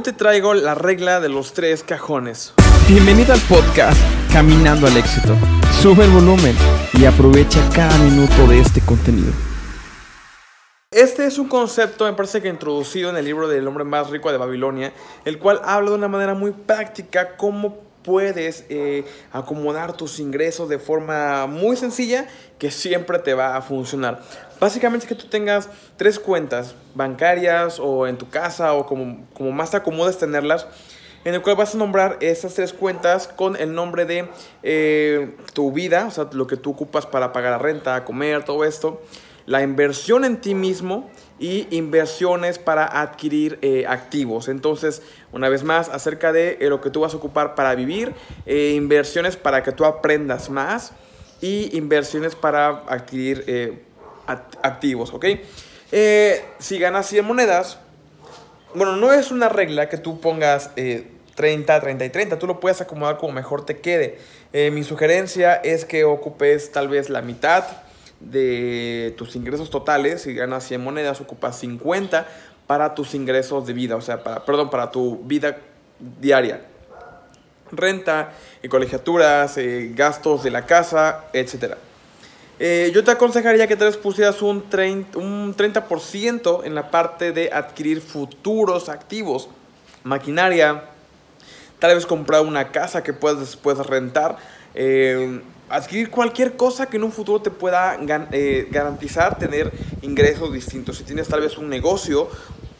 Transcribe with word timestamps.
Hoy 0.00 0.04
te 0.04 0.12
traigo 0.14 0.54
la 0.54 0.74
regla 0.74 1.20
de 1.20 1.28
los 1.28 1.52
tres 1.52 1.84
cajones. 1.84 2.54
Bienvenido 2.88 3.34
al 3.34 3.40
podcast 3.40 4.00
Caminando 4.32 4.86
al 4.86 4.96
éxito. 4.96 5.36
Sube 5.82 6.04
el 6.06 6.10
volumen 6.10 6.56
y 6.94 7.04
aprovecha 7.04 7.60
cada 7.74 7.98
minuto 7.98 8.46
de 8.46 8.60
este 8.60 8.80
contenido. 8.80 9.30
Este 10.90 11.26
es 11.26 11.36
un 11.36 11.48
concepto, 11.48 12.06
me 12.06 12.14
parece 12.14 12.40
que 12.40 12.48
introducido 12.48 13.10
en 13.10 13.18
el 13.18 13.26
libro 13.26 13.46
del 13.46 13.68
hombre 13.68 13.84
más 13.84 14.08
rico 14.08 14.32
de 14.32 14.38
Babilonia, 14.38 14.94
el 15.26 15.38
cual 15.38 15.60
habla 15.66 15.90
de 15.90 15.96
una 15.96 16.08
manera 16.08 16.32
muy 16.32 16.52
práctica 16.52 17.36
cómo 17.36 17.89
puedes 18.02 18.64
eh, 18.68 19.04
acomodar 19.32 19.96
tus 19.96 20.18
ingresos 20.20 20.68
de 20.68 20.78
forma 20.78 21.46
muy 21.46 21.76
sencilla 21.76 22.26
que 22.58 22.70
siempre 22.70 23.18
te 23.18 23.34
va 23.34 23.56
a 23.56 23.62
funcionar. 23.62 24.22
Básicamente 24.58 25.06
es 25.06 25.08
que 25.08 25.14
tú 25.14 25.28
tengas 25.28 25.68
tres 25.96 26.18
cuentas 26.18 26.74
bancarias 26.94 27.78
o 27.78 28.06
en 28.06 28.18
tu 28.18 28.28
casa 28.28 28.74
o 28.74 28.86
como, 28.86 29.26
como 29.34 29.52
más 29.52 29.70
te 29.70 29.76
acomodes 29.76 30.18
tenerlas 30.18 30.66
en 31.24 31.34
el 31.34 31.42
cual 31.42 31.56
vas 31.56 31.74
a 31.74 31.78
nombrar 31.78 32.16
esas 32.20 32.54
tres 32.54 32.72
cuentas 32.72 33.28
con 33.28 33.56
el 33.56 33.74
nombre 33.74 34.06
de 34.06 34.28
eh, 34.62 35.36
tu 35.52 35.70
vida, 35.70 36.06
o 36.06 36.10
sea, 36.10 36.28
lo 36.32 36.46
que 36.46 36.56
tú 36.56 36.70
ocupas 36.70 37.04
para 37.04 37.32
pagar 37.32 37.52
la 37.52 37.58
renta, 37.58 38.04
comer, 38.04 38.44
todo 38.44 38.64
esto 38.64 39.02
la 39.50 39.62
inversión 39.62 40.24
en 40.24 40.40
ti 40.40 40.54
mismo 40.54 41.10
y 41.40 41.66
inversiones 41.74 42.58
para 42.58 43.00
adquirir 43.00 43.58
eh, 43.62 43.86
activos. 43.88 44.48
Entonces, 44.48 45.02
una 45.32 45.48
vez 45.48 45.64
más, 45.64 45.88
acerca 45.88 46.32
de 46.32 46.58
eh, 46.60 46.68
lo 46.68 46.82
que 46.82 46.90
tú 46.90 47.00
vas 47.00 47.14
a 47.14 47.16
ocupar 47.16 47.54
para 47.54 47.74
vivir, 47.74 48.12
eh, 48.44 48.74
inversiones 48.76 49.36
para 49.36 49.62
que 49.62 49.72
tú 49.72 49.86
aprendas 49.86 50.50
más 50.50 50.92
y 51.40 51.74
inversiones 51.76 52.36
para 52.36 52.84
adquirir 52.86 53.82
activos, 54.62 55.12
¿ok? 55.12 55.26
si 56.58 56.78
ganas 56.78 57.06
100 57.06 57.24
monedas, 57.24 57.78
bueno, 58.74 58.94
no 58.94 59.12
es 59.12 59.32
una 59.32 59.48
regla 59.48 59.88
que 59.88 59.96
tú 59.96 60.20
pongas 60.20 60.70
30, 61.34 61.80
30 61.80 62.04
y 62.04 62.10
30, 62.10 62.38
tú 62.38 62.46
lo 62.46 62.60
puedes 62.60 62.80
acomodar 62.80 63.16
como 63.16 63.32
mejor 63.32 63.64
te 63.64 63.78
quede. 63.78 64.18
mi 64.70 64.84
sugerencia 64.84 65.54
es 65.54 65.86
que 65.86 66.04
ocupes 66.04 66.70
tal 66.70 66.88
vez 66.88 67.08
la 67.08 67.22
mitad 67.22 67.64
de 68.20 69.14
tus 69.16 69.34
ingresos 69.34 69.70
totales, 69.70 70.22
si 70.22 70.34
ganas 70.34 70.64
100 70.64 70.82
monedas, 70.82 71.20
ocupas 71.20 71.58
50 71.58 72.26
para 72.66 72.94
tus 72.94 73.14
ingresos 73.14 73.66
de 73.66 73.72
vida, 73.72 73.96
o 73.96 74.00
sea, 74.00 74.22
para, 74.22 74.44
perdón, 74.44 74.70
para 74.70 74.90
tu 74.90 75.18
vida 75.24 75.58
diaria. 75.98 76.62
Renta, 77.72 78.32
eh, 78.62 78.68
colegiaturas, 78.68 79.56
eh, 79.58 79.92
gastos 79.94 80.42
de 80.42 80.50
la 80.50 80.66
casa, 80.66 81.24
etc. 81.32 81.74
Eh, 82.58 82.90
yo 82.94 83.02
te 83.02 83.10
aconsejaría 83.10 83.66
que 83.66 83.76
te 83.76 83.84
vez 83.84 83.96
pusieras 83.96 84.42
un 84.42 84.68
30%, 84.68 85.16
un 85.16 85.54
30 85.56 85.86
en 86.64 86.74
la 86.74 86.90
parte 86.90 87.32
de 87.32 87.50
adquirir 87.52 88.02
futuros 88.02 88.88
activos, 88.88 89.48
maquinaria, 90.04 90.84
tal 91.78 91.94
vez 91.94 92.04
comprar 92.04 92.42
una 92.42 92.70
casa 92.70 93.02
que 93.02 93.12
puedas 93.12 93.40
después 93.40 93.78
rentar 93.78 94.36
adquirir 95.70 96.10
cualquier 96.10 96.56
cosa 96.56 96.86
que 96.86 96.96
en 96.96 97.04
un 97.04 97.12
futuro 97.12 97.40
te 97.40 97.50
pueda 97.50 97.96
eh, 98.32 98.68
garantizar 98.70 99.38
tener 99.38 99.72
ingresos 100.02 100.52
distintos. 100.52 100.98
Si 100.98 101.04
tienes 101.04 101.28
tal 101.28 101.40
vez 101.40 101.56
un 101.56 101.68
negocio, 101.68 102.28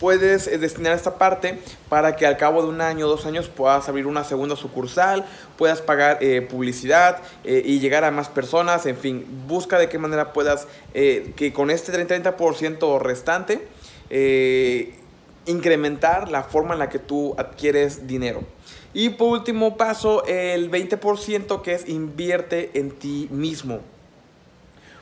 puedes 0.00 0.48
eh, 0.48 0.58
destinar 0.58 0.94
esta 0.94 1.16
parte 1.16 1.60
para 1.88 2.16
que 2.16 2.26
al 2.26 2.36
cabo 2.36 2.62
de 2.62 2.68
un 2.68 2.80
año 2.80 3.06
o 3.06 3.08
dos 3.08 3.26
años 3.26 3.48
puedas 3.48 3.88
abrir 3.88 4.06
una 4.06 4.24
segunda 4.24 4.56
sucursal, 4.56 5.24
puedas 5.56 5.80
pagar 5.80 6.18
eh, 6.20 6.42
publicidad 6.42 7.18
y 7.44 7.78
llegar 7.78 8.04
a 8.04 8.10
más 8.10 8.28
personas, 8.28 8.86
en 8.86 8.96
fin, 8.96 9.24
busca 9.46 9.78
de 9.78 9.88
qué 9.88 9.98
manera 9.98 10.32
puedas 10.32 10.66
que 10.92 11.52
con 11.54 11.70
este 11.70 11.92
30% 11.92 13.00
restante 13.00 13.68
incrementar 15.46 16.30
la 16.30 16.42
forma 16.42 16.74
en 16.74 16.80
la 16.80 16.88
que 16.88 16.98
tú 16.98 17.34
adquieres 17.38 18.06
dinero. 18.06 18.42
Y 18.92 19.10
por 19.10 19.28
último 19.28 19.76
paso, 19.76 20.24
el 20.26 20.70
20% 20.70 21.62
que 21.62 21.74
es 21.74 21.88
invierte 21.88 22.70
en 22.74 22.90
ti 22.90 23.28
mismo. 23.30 23.80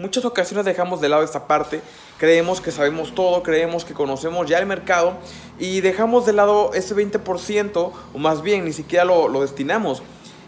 Muchas 0.00 0.24
ocasiones 0.24 0.64
dejamos 0.64 1.02
de 1.02 1.10
lado 1.10 1.22
esta 1.22 1.46
parte, 1.46 1.82
creemos 2.16 2.62
que 2.62 2.70
sabemos 2.70 3.14
todo, 3.14 3.42
creemos 3.42 3.84
que 3.84 3.92
conocemos 3.92 4.48
ya 4.48 4.58
el 4.58 4.64
mercado 4.64 5.12
y 5.58 5.82
dejamos 5.82 6.24
de 6.24 6.32
lado 6.32 6.72
ese 6.72 6.96
20% 6.96 7.92
o 8.14 8.18
más 8.18 8.40
bien 8.40 8.64
ni 8.64 8.72
siquiera 8.72 9.04
lo, 9.04 9.40
destinamos. 9.42 10.02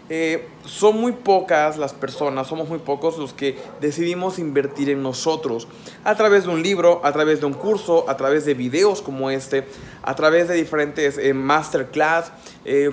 Eh, 0.09 0.47
son 0.65 0.99
muy 0.99 1.13
pocas 1.13 1.77
las 1.77 1.93
personas, 1.93 2.47
somos 2.47 2.67
muy 2.67 2.79
pocos 2.79 3.17
los 3.17 3.33
que 3.33 3.57
decidimos 3.79 4.37
invertir 4.37 4.89
en 4.89 5.01
nosotros 5.01 5.67
a 6.03 6.15
través 6.15 6.43
de 6.43 6.49
un 6.49 6.61
libro, 6.61 7.01
a 7.03 7.13
través 7.13 7.39
de 7.39 7.45
un 7.45 7.53
curso, 7.53 8.09
a 8.09 8.17
través 8.17 8.43
de 8.45 8.53
videos 8.53 9.01
como 9.01 9.29
este, 9.29 9.65
a 10.01 10.13
través 10.15 10.49
de 10.49 10.55
diferentes 10.55 11.17
eh, 11.17 11.33
masterclass. 11.33 12.31
Eh, 12.65 12.91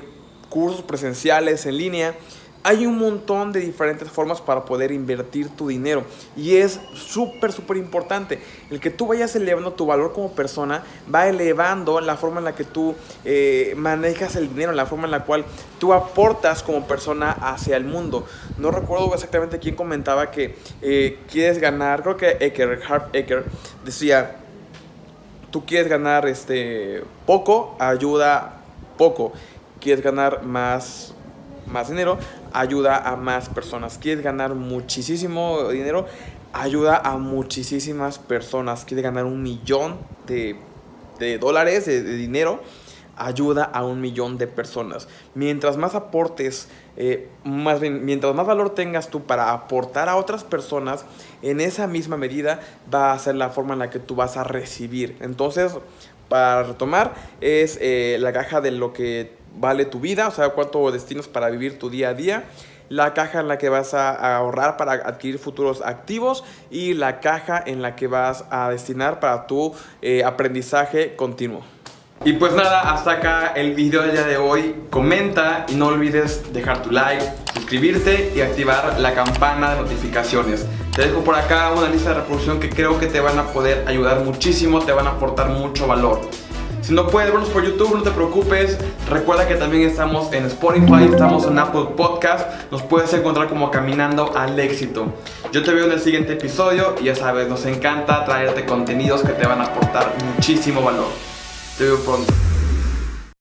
cursos 0.51 0.83
presenciales, 0.83 1.65
en 1.65 1.79
línea. 1.79 2.15
Hay 2.63 2.85
un 2.85 2.99
montón 2.99 3.53
de 3.53 3.61
diferentes 3.61 4.11
formas 4.11 4.41
para 4.41 4.65
poder 4.65 4.93
invertir 4.93 5.49
tu 5.49 5.69
dinero 5.69 6.05
y 6.37 6.57
es 6.57 6.79
súper, 6.95 7.53
súper 7.53 7.79
importante. 7.79 8.39
El 8.71 8.81
que 8.81 8.91
tú 8.91 9.07
vayas 9.07 9.35
elevando 9.35 9.73
tu 9.73 9.87
valor 9.87 10.13
como 10.13 10.33
persona 10.33 10.85
va 11.13 11.27
elevando 11.27 12.01
la 12.01 12.17
forma 12.17 12.39
en 12.39 12.45
la 12.45 12.55
que 12.55 12.65
tú 12.65 12.95
eh, 13.25 13.73
manejas 13.77 14.37
el 14.37 14.49
dinero, 14.51 14.73
la 14.73 14.85
forma 14.85 15.07
en 15.07 15.11
la 15.11 15.25
cual 15.25 15.45
tú 15.79 15.95
aportas 15.95 16.63
como 16.63 16.87
persona 16.87 17.33
hacia 17.33 17.77
el 17.77 17.85
mundo. 17.85 18.27
No 18.59 18.71
recuerdo 18.71 19.15
exactamente 19.15 19.59
quién 19.59 19.75
comentaba 19.75 20.31
que 20.31 20.57
eh, 20.83 21.19
quieres 21.31 21.59
ganar, 21.59 22.03
creo 22.03 22.17
que 22.19 22.37
Ecker, 22.41 22.83
Harp 22.87 23.15
Ecker, 23.15 23.45
decía, 23.85 24.37
tú 25.51 25.65
quieres 25.65 25.89
ganar 25.89 26.29
este, 26.29 27.05
poco, 27.25 27.75
ayuda 27.79 28.57
poco 28.99 29.33
quieres 29.81 30.05
ganar 30.05 30.43
más, 30.45 31.15
más 31.71 31.89
dinero, 31.89 32.19
ayuda 32.53 32.97
a 32.97 33.17
más 33.17 33.49
personas. 33.49 33.99
Quieres 33.99 34.23
ganar 34.23 34.55
muchísimo 34.55 35.69
dinero, 35.69 36.07
ayuda 36.53 36.97
a 36.97 37.17
muchísimas 37.17 38.19
personas. 38.19 38.85
Quieres 38.85 39.05
ganar 39.05 39.25
un 39.25 39.43
millón 39.43 39.99
de, 40.27 40.57
dólares, 41.39 41.87
de, 41.87 42.03
dinero, 42.03 42.63
ayuda 43.27 43.65
a 43.65 43.85
un 43.85 44.01
millón 44.01 44.39
de 44.39 44.47
personas. 44.47 45.09
Mientras 45.35 45.77
más 45.77 45.95
aportes, 45.95 46.69
eh, 46.97 47.29
más 47.45 47.81
mientras 47.81 48.35
más 48.35 48.47
valor 48.47 48.71
tengas 48.71 49.09
tú 49.09 49.25
para 49.25 49.53
aportar 49.53 50.09
a 50.09 50.17
otras 50.17 50.45
personas, 50.45 51.05
en 51.43 51.61
esa 51.61 51.87
misma 51.87 52.17
medida 52.17 52.61
va 52.93 53.13
a 53.13 53.19
ser 53.19 53.37
la 53.37 53.51
forma 53.51 53.75
en 53.75 53.81
la 53.81 53.91
que 53.91 53.99
tú 53.99 54.15
vas 54.15 54.37
a 54.37 54.45
recibir. 54.45 55.17
Entonces, 55.21 55.73
para 56.29 56.63
retomar, 56.63 57.15
es 57.41 57.79
eh, 57.81 58.17
la 58.21 58.33
caja 58.33 58.61
de 58.61 58.71
lo 58.71 58.93
que 58.93 59.33
vale 59.57 59.85
tu 59.85 60.01
vida, 60.01 60.29
o 60.29 60.31
sea, 60.31 60.51
cuánto 60.51 60.91
destinos 60.93 61.29
para 61.29 61.51
vivir 61.51 61.79
tu 61.79 61.91
día 61.91 62.11
a 62.11 62.15
día, 62.15 62.45
la 62.89 63.15
caja 63.15 63.41
en 63.41 63.49
la 63.49 63.57
que 63.57 63.69
vas 63.69 63.95
a 63.95 64.37
ahorrar 64.37 64.77
para 64.77 64.93
adquirir 64.93 65.39
futuros 65.39 65.81
activos 65.83 66.45
y 66.71 66.95
la 66.95 67.21
caja 67.21 67.63
en 67.65 67.83
la 67.83 67.95
que 67.97 68.09
vas 68.09 68.45
a 68.51 68.69
destinar 68.71 69.21
para 69.21 69.47
tu 69.47 69.73
eh, 70.03 70.25
aprendizaje 70.25 71.15
continuo. 71.15 71.63
Y 72.23 72.35
pues 72.35 72.53
nada, 72.53 72.93
hasta 72.93 73.13
acá 73.13 73.55
el 73.57 73.73
video 73.73 74.03
del 74.03 74.13
día 74.13 74.27
de 74.27 74.37
hoy. 74.37 74.75
Comenta 74.91 75.65
y 75.71 75.75
no 75.75 75.87
olvides 75.87 76.53
dejar 76.53 76.83
tu 76.83 76.91
like, 76.91 77.25
suscribirte 77.55 78.33
y 78.37 78.43
activar 78.43 79.01
la 79.01 79.15
campana 79.15 79.71
de 79.71 79.81
notificaciones. 79.81 80.67
Te 80.95 81.07
dejo 81.07 81.25
por 81.25 81.35
acá 81.35 81.73
una 81.73 81.89
lista 81.89 82.11
de 82.11 82.17
reproducción 82.17 82.61
que 82.61 82.69
creo 82.69 82.99
que 82.99 83.07
te 83.07 83.21
van 83.21 83.39
a 83.39 83.45
poder 83.45 83.85
ayudar 83.89 84.23
muchísimo, 84.23 84.81
te 84.81 84.93
van 84.93 85.07
a 85.07 85.13
aportar 85.13 85.49
mucho 85.49 85.87
valor. 85.87 86.21
Si 86.83 86.93
no 86.93 87.07
puedes 87.07 87.33
vernos 87.33 87.49
por 87.49 87.65
YouTube, 87.65 87.95
no 87.95 88.03
te 88.03 88.11
preocupes. 88.11 88.77
Recuerda 89.09 89.49
que 89.49 89.55
también 89.55 89.89
estamos 89.89 90.31
en 90.35 90.45
Spotify, 90.45 91.09
estamos 91.11 91.47
en 91.47 91.59
Apple 91.59 91.87
Podcast. 91.97 92.71
Nos 92.71 92.83
puedes 92.83 93.11
encontrar 93.15 93.49
como 93.49 93.71
Caminando 93.71 94.37
al 94.37 94.61
Éxito. 94.61 95.07
Yo 95.53 95.65
te 95.65 95.73
veo 95.73 95.87
en 95.87 95.93
el 95.93 96.01
siguiente 96.01 96.35
episodio 96.35 96.97
y 97.01 97.05
ya 97.05 97.15
sabes, 97.15 97.49
nos 97.49 97.65
encanta 97.65 98.27
traerte 98.27 98.67
contenidos 98.67 99.23
que 99.23 99.33
te 99.33 99.47
van 99.47 99.63
a 99.63 99.65
aportar 99.65 100.13
muchísimo 100.35 100.83
valor. 100.83 101.09
Te 101.81 101.87
veo 101.87 101.97
pronto. 102.05 102.50